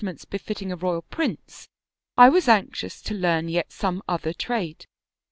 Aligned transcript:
The 0.01 0.05
King 0.05 0.09
Who 0.09 0.13
Made 0.13 0.17
Mats 0.17 0.25
befitting 0.25 0.71
a 0.71 0.75
royal 0.75 1.01
prince, 1.03 1.67
I 2.17 2.29
was 2.29 2.47
anxious 2.47 3.03
to 3.03 3.13
learn 3.13 3.49
yet 3.49 3.71
some 3.71 4.01
other 4.09 4.33
trade. 4.33 4.87